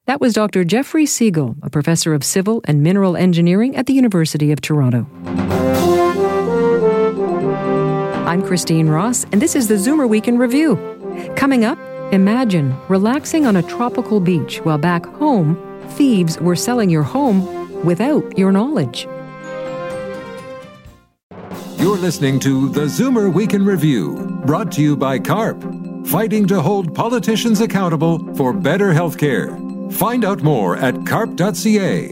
That 0.06 0.20
was 0.20 0.32
Dr. 0.32 0.64
Jeffrey 0.64 1.04
Siegel, 1.04 1.56
a 1.62 1.68
professor 1.68 2.14
of 2.14 2.24
civil 2.24 2.62
and 2.64 2.82
mineral 2.82 3.16
engineering 3.16 3.76
at 3.76 3.86
the 3.86 3.92
University 3.92 4.52
of 4.52 4.60
Toronto. 4.60 5.06
I'm 8.26 8.42
Christine 8.42 8.88
Ross, 8.88 9.24
and 9.32 9.42
this 9.42 9.54
is 9.54 9.68
the 9.68 9.74
Zoomer 9.74 10.08
Week 10.08 10.28
in 10.28 10.38
Review. 10.38 10.76
Coming 11.36 11.64
up, 11.64 11.78
imagine 12.12 12.74
relaxing 12.88 13.46
on 13.46 13.56
a 13.56 13.62
tropical 13.62 14.20
beach 14.20 14.58
while 14.64 14.78
back 14.78 15.04
home, 15.04 15.56
thieves 15.90 16.38
were 16.38 16.56
selling 16.56 16.90
your 16.90 17.02
home 17.02 17.84
without 17.84 18.38
your 18.38 18.52
knowledge. 18.52 19.06
You're 21.78 21.96
listening 21.96 22.40
to 22.40 22.68
the 22.70 22.86
Zoomer 22.86 23.32
Week 23.32 23.54
in 23.54 23.64
Review, 23.64 24.40
brought 24.44 24.72
to 24.72 24.82
you 24.82 24.96
by 24.96 25.18
CARP, 25.18 25.62
fighting 26.08 26.46
to 26.46 26.60
hold 26.62 26.94
politicians 26.94 27.60
accountable 27.60 28.34
for 28.34 28.54
better 28.54 28.94
health 28.94 29.18
care. 29.18 29.48
Find 29.90 30.24
out 30.24 30.42
more 30.42 30.76
at 30.78 31.06
carp.ca. 31.06 32.10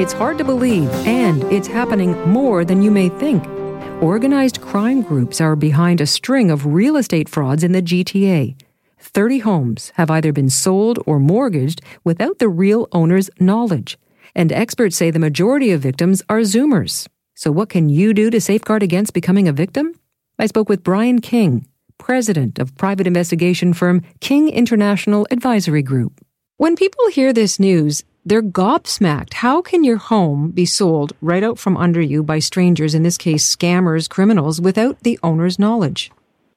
It's 0.00 0.12
hard 0.12 0.38
to 0.38 0.44
believe, 0.44 0.88
and 1.06 1.42
it's 1.52 1.66
happening 1.66 2.12
more 2.28 2.64
than 2.64 2.82
you 2.82 2.92
may 2.92 3.08
think. 3.08 3.44
Organized 4.00 4.60
crime 4.60 5.02
groups 5.02 5.40
are 5.40 5.56
behind 5.56 6.00
a 6.00 6.06
string 6.06 6.52
of 6.52 6.66
real 6.66 6.96
estate 6.96 7.28
frauds 7.28 7.64
in 7.64 7.72
the 7.72 7.82
GTA. 7.82 8.54
30 9.00 9.38
homes 9.40 9.92
have 9.96 10.08
either 10.08 10.32
been 10.32 10.50
sold 10.50 11.00
or 11.04 11.18
mortgaged 11.18 11.80
without 12.04 12.38
the 12.38 12.48
real 12.48 12.86
owner's 12.92 13.28
knowledge. 13.40 13.98
And 14.34 14.52
experts 14.52 14.96
say 14.96 15.10
the 15.10 15.18
majority 15.18 15.70
of 15.72 15.80
victims 15.80 16.22
are 16.28 16.40
Zoomers. 16.40 17.08
So, 17.34 17.50
what 17.50 17.68
can 17.68 17.88
you 17.88 18.12
do 18.14 18.30
to 18.30 18.40
safeguard 18.40 18.82
against 18.82 19.14
becoming 19.14 19.48
a 19.48 19.52
victim? 19.52 19.94
I 20.38 20.46
spoke 20.46 20.68
with 20.68 20.82
Brian 20.82 21.20
King, 21.20 21.66
president 21.98 22.58
of 22.58 22.76
private 22.76 23.06
investigation 23.06 23.72
firm 23.72 24.02
King 24.20 24.48
International 24.48 25.26
Advisory 25.30 25.82
Group. 25.82 26.24
When 26.56 26.74
people 26.74 27.08
hear 27.10 27.32
this 27.32 27.60
news, 27.60 28.02
they're 28.24 28.42
gobsmacked. 28.42 29.34
How 29.34 29.62
can 29.62 29.84
your 29.84 29.96
home 29.96 30.50
be 30.50 30.66
sold 30.66 31.12
right 31.20 31.42
out 31.42 31.58
from 31.58 31.76
under 31.76 32.00
you 32.00 32.22
by 32.22 32.40
strangers, 32.40 32.94
in 32.94 33.02
this 33.02 33.16
case, 33.16 33.56
scammers, 33.56 34.08
criminals, 34.08 34.60
without 34.60 35.00
the 35.00 35.18
owner's 35.22 35.58
knowledge? 35.58 36.10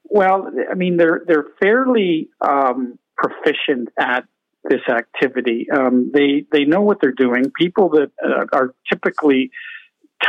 Well, 0.06 0.50
I 0.70 0.74
mean, 0.74 0.98
they're 0.98 1.22
they're 1.28 1.48
fairly 1.62 2.30
um, 2.42 3.00
proficient 3.16 3.90
at 3.98 4.25
this 4.63 4.82
activity. 4.89 5.68
Um, 5.74 6.12
they 6.13 6.46
they 6.51 6.65
know 6.65 6.82
what 6.82 7.00
they're 7.01 7.12
doing. 7.12 7.51
People 7.56 7.89
that 7.89 8.12
uh, 8.24 8.46
are 8.53 8.74
typically 8.91 9.51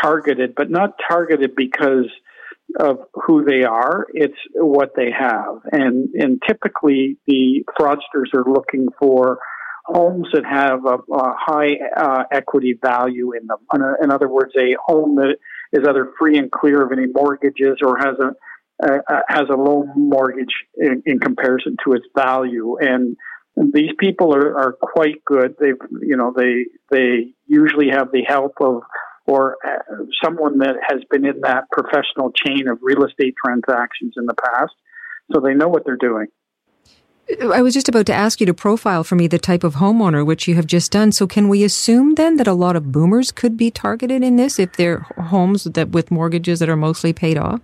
targeted, 0.00 0.54
but 0.54 0.70
not 0.70 0.94
targeted 1.06 1.54
because 1.54 2.06
of 2.78 3.00
who 3.14 3.44
they 3.44 3.64
are. 3.64 4.06
It's 4.12 4.38
what 4.54 4.92
they 4.96 5.10
have, 5.10 5.60
and 5.70 6.08
and 6.14 6.40
typically 6.46 7.18
the 7.26 7.64
fraudsters 7.78 8.34
are 8.34 8.50
looking 8.50 8.88
for 8.98 9.38
homes 9.84 10.28
that 10.32 10.44
have 10.44 10.84
a, 10.86 10.98
a 11.12 11.34
high 11.36 11.74
uh, 11.96 12.24
equity 12.30 12.78
value 12.80 13.32
in 13.32 13.48
them. 13.48 13.58
In 14.02 14.10
other 14.10 14.28
words, 14.28 14.52
a 14.56 14.76
home 14.82 15.16
that 15.16 15.36
is 15.72 15.86
either 15.86 16.12
free 16.18 16.38
and 16.38 16.50
clear 16.50 16.82
of 16.84 16.92
any 16.92 17.06
mortgages 17.12 17.78
or 17.82 17.98
has 17.98 18.16
a 18.20 18.32
uh, 18.82 18.98
uh, 19.08 19.20
has 19.28 19.44
a 19.48 19.54
low 19.56 19.84
mortgage 19.94 20.54
in, 20.76 21.02
in, 21.06 21.20
comparison 21.20 21.76
to 21.84 21.92
its 21.92 22.06
value. 22.16 22.76
And 22.80 23.16
these 23.56 23.90
people 23.98 24.34
are, 24.34 24.56
are 24.58 24.72
quite 24.72 25.24
good. 25.24 25.56
They've 25.60 25.76
you 26.00 26.16
know 26.16 26.32
they 26.36 26.66
they 26.90 27.32
usually 27.46 27.88
have 27.90 28.10
the 28.12 28.22
help 28.22 28.54
of 28.60 28.82
or 29.26 29.56
uh, 29.64 30.04
someone 30.22 30.58
that 30.58 30.76
has 30.88 31.00
been 31.10 31.24
in 31.24 31.40
that 31.42 31.70
professional 31.70 32.32
chain 32.32 32.68
of 32.68 32.78
real 32.82 33.04
estate 33.04 33.34
transactions 33.44 34.14
in 34.16 34.26
the 34.26 34.34
past, 34.34 34.72
so 35.32 35.40
they 35.40 35.54
know 35.54 35.68
what 35.68 35.84
they're 35.84 35.96
doing. 35.96 36.26
I 37.40 37.62
was 37.62 37.72
just 37.72 37.88
about 37.88 38.06
to 38.06 38.12
ask 38.12 38.40
you 38.40 38.46
to 38.46 38.54
profile 38.54 39.04
for 39.04 39.14
me 39.14 39.26
the 39.26 39.38
type 39.38 39.62
of 39.64 39.76
homeowner 39.76 40.26
which 40.26 40.48
you 40.48 40.56
have 40.56 40.66
just 40.66 40.90
done. 40.90 41.12
So 41.12 41.26
can 41.26 41.48
we 41.48 41.62
assume 41.62 42.16
then 42.16 42.36
that 42.36 42.48
a 42.48 42.52
lot 42.52 42.74
of 42.74 42.90
boomers 42.90 43.30
could 43.30 43.56
be 43.56 43.70
targeted 43.70 44.22
in 44.22 44.36
this 44.36 44.58
if 44.58 44.72
they're 44.72 45.06
homes 45.16 45.64
that 45.64 45.90
with 45.90 46.10
mortgages 46.10 46.58
that 46.58 46.68
are 46.68 46.76
mostly 46.76 47.12
paid 47.12 47.38
off? 47.38 47.60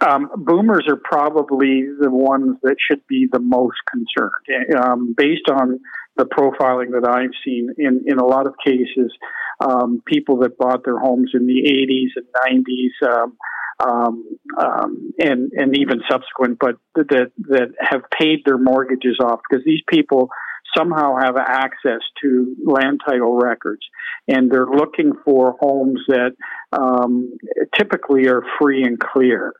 Um, 0.00 0.30
boomers 0.34 0.86
are 0.88 0.96
probably 0.96 1.84
the 2.00 2.10
ones 2.10 2.56
that 2.62 2.76
should 2.78 3.06
be 3.06 3.28
the 3.30 3.40
most 3.40 3.76
concerned, 3.90 4.74
um, 4.82 5.14
based 5.16 5.50
on 5.50 5.80
the 6.16 6.24
profiling 6.24 6.92
that 6.92 7.08
I've 7.08 7.36
seen. 7.44 7.70
In 7.78 8.04
in 8.06 8.18
a 8.18 8.24
lot 8.24 8.46
of 8.46 8.54
cases, 8.64 9.12
um, 9.60 10.02
people 10.06 10.38
that 10.38 10.56
bought 10.56 10.84
their 10.84 10.98
homes 10.98 11.32
in 11.34 11.46
the 11.46 11.62
80s 11.68 12.16
and 12.16 12.64
90s. 12.66 13.08
Um, 13.08 13.36
um, 13.82 14.24
um, 14.58 15.12
and 15.18 15.52
and 15.52 15.76
even 15.76 16.02
subsequent, 16.10 16.58
but 16.60 16.76
that 16.94 17.32
that 17.48 17.68
have 17.80 18.02
paid 18.18 18.40
their 18.44 18.58
mortgages 18.58 19.18
off 19.22 19.40
because 19.48 19.64
these 19.64 19.80
people 19.88 20.28
somehow 20.76 21.16
have 21.16 21.36
access 21.36 22.00
to 22.22 22.54
land 22.64 23.00
title 23.06 23.38
records, 23.38 23.82
and 24.28 24.50
they're 24.50 24.66
looking 24.66 25.12
for 25.24 25.56
homes 25.60 26.00
that 26.08 26.32
um, 26.72 27.32
typically 27.76 28.28
are 28.28 28.42
free 28.60 28.82
and 28.82 28.98
clear. 28.98 29.54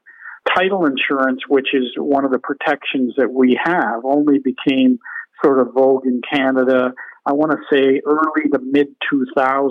Title 0.55 0.87
insurance, 0.87 1.41
which 1.49 1.69
is 1.75 1.85
one 1.97 2.25
of 2.25 2.31
the 2.31 2.39
protections 2.39 3.15
that 3.17 3.33
we 3.33 3.59
have, 3.63 4.05
only 4.05 4.39
became 4.39 4.99
sort 5.45 5.61
of 5.61 5.73
vogue 5.75 6.07
in 6.07 6.21
Canada. 6.29 6.93
I 7.27 7.33
want 7.33 7.53
to 7.53 7.59
say 7.73 8.01
early 8.05 8.51
to 8.53 8.59
mid 8.59 8.89
2000s. 9.13 9.71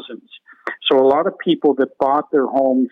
So 0.90 1.00
a 1.00 1.08
lot 1.08 1.28
of 1.28 1.38
people 1.38 1.76
that 1.76 1.98
bought 2.00 2.32
their 2.32 2.46
homes 2.46 2.90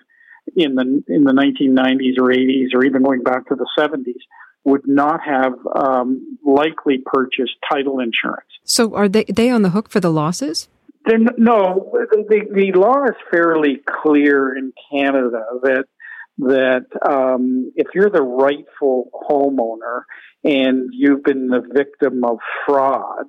in 0.55 0.75
the 0.75 1.03
in 1.07 1.23
the 1.23 1.33
1990s 1.33 2.19
or 2.19 2.29
80s 2.29 2.73
or 2.73 2.83
even 2.85 3.03
going 3.03 3.21
back 3.21 3.47
to 3.47 3.55
the 3.55 3.67
70s 3.77 4.21
would 4.63 4.87
not 4.87 5.21
have 5.25 5.53
um, 5.75 6.37
likely 6.45 6.97
purchased 7.05 7.53
title 7.71 7.99
insurance. 7.99 8.47
So 8.63 8.95
are 8.95 9.07
they 9.07 9.23
they 9.25 9.49
on 9.49 9.61
the 9.61 9.69
hook 9.69 9.89
for 9.89 9.99
the 9.99 10.11
losses? 10.11 10.67
They're, 11.05 11.19
no, 11.37 11.89
the, 11.93 12.41
the 12.53 12.77
law 12.77 13.05
is 13.05 13.15
fairly 13.31 13.81
clear 14.03 14.55
in 14.57 14.73
Canada 14.91 15.43
that 15.63 15.85
that 16.39 16.85
um, 17.07 17.71
if 17.75 17.87
you're 17.93 18.09
the 18.09 18.21
rightful 18.21 19.09
homeowner 19.29 20.01
and 20.43 20.89
you've 20.91 21.23
been 21.23 21.47
the 21.47 21.61
victim 21.73 22.23
of 22.23 22.37
fraud, 22.65 23.25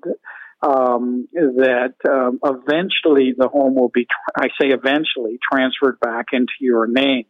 um, 0.63 1.29
that 1.33 1.95
um, 2.09 2.41
eventually 2.45 3.35
the 3.37 3.49
home 3.49 3.75
will 3.77 3.91
be, 3.93 4.07
I 4.37 4.49
say 4.61 4.69
eventually, 4.69 5.39
transferred 5.51 6.01
back 6.01 6.27
into 6.33 6.53
your 6.61 6.87
name. 6.87 7.25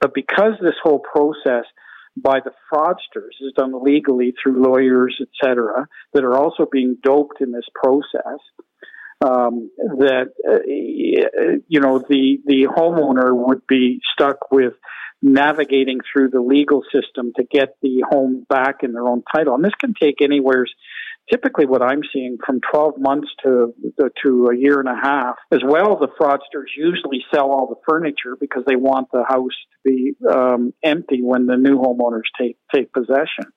But 0.00 0.14
because 0.14 0.52
this 0.60 0.74
whole 0.82 1.00
process 1.00 1.64
by 2.16 2.40
the 2.44 2.52
fraudsters 2.72 3.34
is 3.40 3.52
done 3.56 3.72
legally 3.82 4.34
through 4.40 4.62
lawyers, 4.62 5.20
etc., 5.20 5.88
that 6.12 6.24
are 6.24 6.36
also 6.36 6.66
being 6.70 6.96
doped 7.02 7.40
in 7.40 7.52
this 7.52 7.66
process, 7.74 8.38
um, 9.24 9.70
that 9.98 10.32
uh, 10.48 10.58
you 10.66 11.80
know 11.80 11.98
the 11.98 12.38
the 12.44 12.66
homeowner 12.66 13.30
would 13.34 13.66
be 13.66 14.00
stuck 14.12 14.50
with 14.50 14.74
navigating 15.24 16.00
through 16.12 16.28
the 16.28 16.40
legal 16.40 16.82
system 16.92 17.32
to 17.36 17.44
get 17.44 17.76
the 17.80 18.04
home 18.08 18.44
back 18.48 18.82
in 18.82 18.92
their 18.92 19.08
own 19.08 19.22
title, 19.34 19.54
and 19.54 19.64
this 19.64 19.74
can 19.80 19.94
take 20.00 20.20
anywhere 20.20 20.66
typically 21.32 21.64
what 21.64 21.82
I'm 21.82 22.02
seeing 22.12 22.36
from 22.44 22.60
12 22.70 22.94
months 22.98 23.28
to 23.42 23.74
to 24.22 24.48
a 24.52 24.56
year 24.56 24.78
and 24.80 24.88
a 24.88 24.94
half. 24.94 25.36
As 25.50 25.60
well, 25.64 25.98
the 25.98 26.08
fraudsters 26.20 26.68
usually 26.76 27.24
sell 27.34 27.50
all 27.50 27.66
the 27.66 27.80
furniture 27.88 28.36
because 28.38 28.64
they 28.66 28.76
want 28.76 29.08
the 29.12 29.24
house 29.26 29.56
to 29.72 29.90
be 29.90 30.12
um, 30.30 30.74
empty 30.84 31.22
when 31.22 31.46
the 31.46 31.56
new 31.56 31.78
homeowners 31.78 32.28
take 32.38 32.58
take 32.74 32.92
possession. 32.92 33.52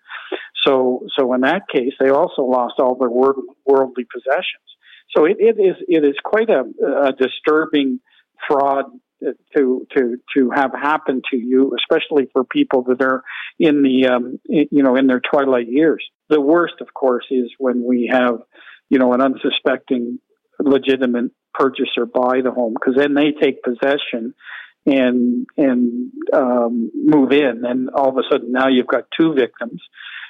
So, 0.66 1.06
so 1.18 1.34
in 1.34 1.42
that 1.42 1.64
case, 1.72 1.94
they 2.00 2.10
also 2.10 2.44
lost 2.44 2.76
all 2.80 2.96
their 2.96 3.10
worldly 3.10 4.06
possessions. 4.14 4.68
So 5.16 5.26
it, 5.26 5.38
it 5.40 5.60
is 5.60 5.76
it 5.88 6.06
is 6.06 6.16
quite 6.24 6.50
a, 6.50 6.64
a 7.08 7.12
disturbing 7.12 8.00
fraud 8.48 8.86
to 9.56 9.88
to 9.96 10.18
to 10.36 10.50
have 10.54 10.72
happen 10.74 11.22
to 11.32 11.38
you, 11.38 11.76
especially 11.78 12.30
for 12.34 12.44
people 12.44 12.84
that 12.84 13.02
are 13.02 13.24
in 13.60 13.82
the 13.82 14.08
um, 14.08 14.40
you 14.46 14.84
know 14.84 14.96
in 14.96 15.08
their 15.08 15.22
twilight 15.22 15.68
years. 15.70 16.04
The 16.30 16.42
worst, 16.42 16.76
of 16.82 16.94
course, 16.94 17.26
is 17.32 17.52
when 17.58 17.84
we 17.84 18.10
have 18.12 18.40
you 18.90 19.00
know 19.00 19.14
an 19.14 19.22
unsuspecting 19.22 20.20
legitimate 20.60 21.32
purchaser 21.54 22.06
buy 22.06 22.42
the 22.44 22.52
home 22.52 22.74
because 22.74 22.96
then 22.98 23.14
they 23.14 23.32
take 23.32 23.64
possession 23.64 24.34
and 24.86 25.48
and 25.58 26.12
um, 26.34 26.92
move 26.96 27.32
in, 27.32 27.64
and 27.66 27.90
all 27.90 28.10
of 28.10 28.18
a 28.18 28.24
sudden 28.32 28.52
now 28.52 28.68
you've 28.68 28.88
got 28.88 29.06
two 29.20 29.34
victims. 29.34 29.82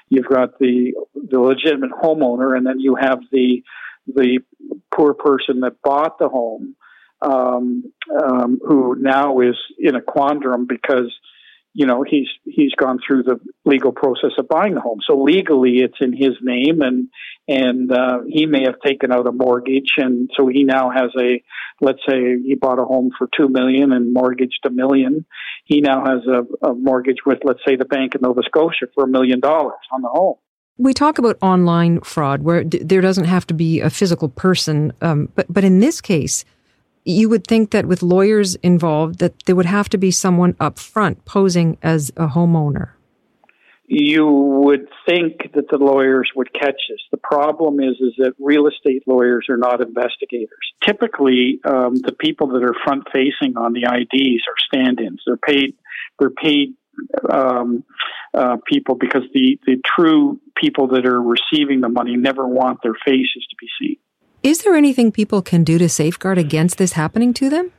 You've 0.10 0.28
got 0.28 0.58
the 0.60 0.94
the 1.14 1.40
legitimate 1.40 1.92
homeowner, 1.92 2.56
and 2.56 2.66
then 2.66 2.80
you 2.80 2.96
have 2.96 3.20
the 3.32 3.64
the 4.08 4.40
poor 4.96 5.14
person 5.14 5.60
that 5.62 5.82
bought 5.84 6.18
the 6.18 6.30
home 6.30 6.76
um, 7.22 7.92
um, 8.24 8.60
who 8.66 8.96
now 9.00 9.40
is 9.40 9.56
in 9.80 9.96
a 9.96 10.02
quandrum 10.02 10.68
because 10.68 11.12
you 11.74 11.86
know 11.86 12.04
he's 12.08 12.28
he's 12.44 12.74
gone 12.74 13.00
through 13.06 13.24
the 13.24 13.40
legal 13.66 13.92
process 13.92 14.32
of 14.38 14.48
buying 14.48 14.74
the 14.74 14.82
home. 14.82 15.00
So 15.06 15.22
legally, 15.22 15.78
it's 15.78 15.98
in 16.02 16.12
his 16.12 16.34
name, 16.42 16.82
and 16.82 17.10
and 17.48 17.92
uh, 17.92 18.20
he 18.28 18.46
may 18.46 18.64
have 18.64 18.80
taken 18.84 19.12
out 19.12 19.28
a 19.28 19.32
mortgage, 19.32 19.92
and 19.98 20.30
so 20.36 20.48
he 20.48 20.64
now 20.64 20.90
has 20.90 21.12
a 21.20 21.44
let's 21.80 22.00
say 22.08 22.38
he 22.44 22.56
bought 22.56 22.80
a 22.80 22.86
home 22.86 23.12
for 23.18 23.30
two 23.36 23.48
million 23.48 23.92
and 23.92 24.14
mortgaged 24.14 24.66
a 24.66 24.72
million. 24.72 25.26
He 25.66 25.82
now 25.82 26.04
has 26.04 26.22
a, 26.28 26.68
a 26.68 26.74
mortgage 26.74 27.18
with 27.26 27.40
let's 27.44 27.62
say 27.66 27.76
the 27.76 27.86
Bank 27.86 28.16
of 28.16 28.22
Nova 28.22 28.42
Scotia 28.44 28.88
for 28.96 29.04
a 29.04 29.08
million 29.08 29.40
dollars 29.40 29.78
on 29.92 30.02
the 30.02 30.10
home. 30.10 30.38
We 30.80 30.94
talk 30.94 31.18
about 31.18 31.38
online 31.42 32.02
fraud 32.02 32.44
where 32.44 32.64
d- 32.64 32.84
there 32.84 33.02
doesn't 33.02 33.26
have 33.26 33.48
to 33.48 33.54
be 33.54 33.82
a 33.82 33.90
physical 33.90 34.30
person, 34.30 34.94
um, 35.02 35.30
but 35.36 35.46
but 35.48 35.64
in 35.64 35.80
this 35.80 36.02
case 36.02 36.46
you 37.08 37.30
would 37.30 37.48
think 37.48 37.72
that 37.72 37.86
with 37.86 38.04
lawyers 38.04 38.56
involved, 38.56 39.20
that 39.20 39.46
there 39.46 39.56
would 39.56 39.66
have 39.66 39.88
to 39.90 39.98
be 39.98 40.12
someone 40.12 40.56
up 40.60 40.78
front 40.78 41.24
posing 41.24 41.78
as 41.82 42.10
a 42.18 42.28
homeowner. 42.28 42.92
You 43.86 44.28
would 44.28 44.90
think 45.08 45.54
that 45.56 45.70
the 45.70 45.78
lawyers 45.78 46.30
would 46.36 46.52
catch 46.52 46.76
this. 46.90 47.00
The 47.10 47.18
problem 47.18 47.80
is, 47.80 47.96
is 48.02 48.14
that 48.18 48.34
real 48.38 48.68
estate 48.68 49.04
lawyers 49.08 49.48
are 49.50 49.56
not 49.56 49.80
investigators. 49.80 50.74
Typically, 50.86 51.62
um, 51.64 51.96
the 51.96 52.12
people 52.12 52.48
that 52.48 52.64
are 52.64 52.76
front 52.84 53.06
facing 53.14 53.56
on 53.56 53.72
the 53.72 53.84
IDs 53.84 54.44
are 54.46 54.56
stand-ins. 54.68 55.22
They're 55.26 55.38
paid. 55.38 55.76
They're 56.20 56.30
paid 56.30 56.74
um, 57.32 57.86
uh, 58.34 58.58
people 58.66 58.96
because 58.96 59.24
the, 59.34 59.58
the 59.66 59.78
true 59.98 60.42
people 60.58 60.88
that 60.90 61.06
are 61.06 61.22
receiving 61.22 61.80
the 61.80 61.90
money 61.90 62.18
never 62.18 62.46
want 62.46 62.80
their 62.84 62.96
faces 63.06 63.48
to 63.50 63.56
be 63.58 63.68
seen. 63.80 63.98
Is 64.44 64.64
there 64.64 64.76
anything 64.76 65.12
people 65.12 65.42
can 65.42 65.64
do 65.64 65.78
to 65.78 65.90
safeguard 65.90 66.38
against 66.38 66.78
this 66.78 66.94
happening 66.94 67.34
to 67.36 67.50
them? 67.50 67.72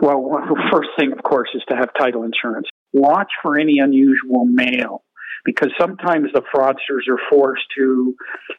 Well, 0.00 0.22
the 0.22 0.62
first 0.70 0.90
thing, 0.98 1.12
of 1.12 1.22
course, 1.22 1.48
is 1.54 1.62
to 1.68 1.76
have 1.76 1.88
title 1.98 2.22
insurance. 2.22 2.68
Watch 2.92 3.30
for 3.42 3.58
any 3.58 3.78
unusual 3.78 4.44
mail 4.44 5.02
because 5.44 5.70
sometimes 5.80 6.28
the 6.34 6.42
fraudsters 6.54 7.08
are 7.08 7.20
forced 7.30 7.64
to, 7.78 8.14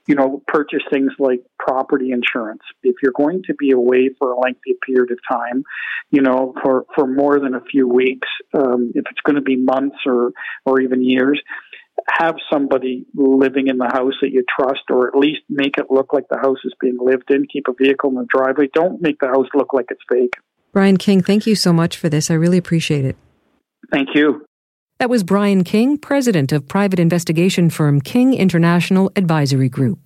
you 0.07 0.15
know, 0.15 0.41
purchase 0.47 0.81
things 0.91 1.11
like 1.19 1.41
property 1.59 2.11
insurance. 2.11 2.61
If 2.81 2.95
you're 3.03 3.13
going 3.15 3.43
to 3.47 3.53
be 3.55 3.71
away 3.71 4.09
for 4.17 4.31
a 4.31 4.39
lengthy 4.39 4.75
period 4.85 5.11
of 5.11 5.19
time, 5.29 5.63
you 6.11 6.21
know, 6.21 6.53
for, 6.63 6.85
for 6.95 7.05
more 7.05 7.39
than 7.39 7.55
a 7.55 7.61
few 7.69 7.87
weeks, 7.87 8.27
um, 8.53 8.91
if 8.95 9.03
it's 9.11 9.21
going 9.25 9.35
to 9.35 9.41
be 9.41 9.57
months 9.57 9.97
or, 10.05 10.31
or 10.65 10.79
even 10.79 11.03
years, 11.03 11.41
have 12.09 12.35
somebody 12.51 13.05
living 13.15 13.67
in 13.67 13.77
the 13.77 13.89
house 13.91 14.13
that 14.21 14.31
you 14.31 14.43
trust, 14.59 14.81
or 14.89 15.07
at 15.07 15.15
least 15.15 15.41
make 15.49 15.77
it 15.77 15.85
look 15.89 16.13
like 16.13 16.25
the 16.29 16.37
house 16.37 16.59
is 16.63 16.73
being 16.79 16.97
lived 16.99 17.29
in. 17.29 17.45
Keep 17.51 17.67
a 17.67 17.73
vehicle 17.73 18.09
in 18.09 18.15
the 18.15 18.27
driveway. 18.29 18.67
Don't 18.73 19.01
make 19.01 19.19
the 19.19 19.27
house 19.27 19.47
look 19.53 19.73
like 19.73 19.85
it's 19.89 20.01
vacant. 20.09 20.35
Brian 20.73 20.97
King, 20.97 21.21
thank 21.21 21.47
you 21.47 21.55
so 21.55 21.73
much 21.73 21.97
for 21.97 22.09
this. 22.09 22.29
I 22.29 22.35
really 22.35 22.57
appreciate 22.57 23.05
it. 23.05 23.15
Thank 23.91 24.09
you. 24.13 24.45
That 24.99 25.09
was 25.09 25.23
Brian 25.23 25.63
King, 25.63 25.97
president 25.97 26.51
of 26.51 26.67
private 26.67 26.99
investigation 26.99 27.69
firm 27.69 28.01
King 28.01 28.33
International 28.33 29.11
Advisory 29.15 29.69
Group. 29.69 29.99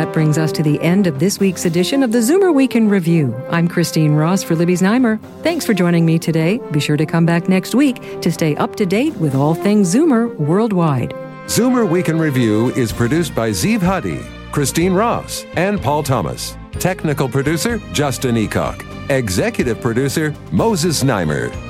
That 0.00 0.14
brings 0.14 0.38
us 0.38 0.50
to 0.52 0.62
the 0.62 0.80
end 0.80 1.06
of 1.06 1.18
this 1.18 1.38
week's 1.38 1.66
edition 1.66 2.02
of 2.02 2.10
the 2.10 2.20
Zoomer 2.20 2.54
Week 2.54 2.74
in 2.74 2.88
Review. 2.88 3.36
I'm 3.50 3.68
Christine 3.68 4.12
Ross 4.12 4.42
for 4.42 4.56
Libby 4.56 4.72
Znaimer. 4.72 5.20
Thanks 5.42 5.66
for 5.66 5.74
joining 5.74 6.06
me 6.06 6.18
today. 6.18 6.58
Be 6.70 6.80
sure 6.80 6.96
to 6.96 7.04
come 7.04 7.26
back 7.26 7.50
next 7.50 7.74
week 7.74 8.22
to 8.22 8.32
stay 8.32 8.56
up 8.56 8.76
to 8.76 8.86
date 8.86 9.14
with 9.16 9.34
all 9.34 9.54
things 9.54 9.94
Zoomer 9.94 10.34
worldwide. 10.36 11.10
Zoomer 11.48 11.86
Week 11.86 12.08
in 12.08 12.18
Review 12.18 12.70
is 12.70 12.94
produced 12.94 13.34
by 13.34 13.50
Zeev 13.50 13.82
Huddy, 13.82 14.20
Christine 14.52 14.94
Ross, 14.94 15.44
and 15.56 15.78
Paul 15.82 16.02
Thomas. 16.02 16.56
Technical 16.72 17.28
producer, 17.28 17.76
Justin 17.92 18.36
Eacock. 18.36 18.82
Executive 19.10 19.82
producer, 19.82 20.34
Moses 20.50 21.04
Znaimer. 21.04 21.69